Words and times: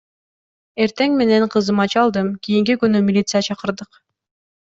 Эртең 0.85 1.17
менен 1.17 1.45
кызыма 1.57 1.85
чалдым, 1.95 2.31
кийинки 2.47 2.77
күнү 2.85 3.05
милиция 3.11 3.45
чакырдык. 3.49 4.01